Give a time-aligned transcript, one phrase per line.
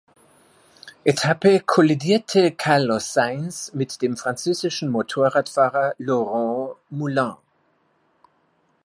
[1.05, 7.35] Etappe kollidierte Carlos Sainz mit dem französischen Motorradfahrer Laurent Moulin.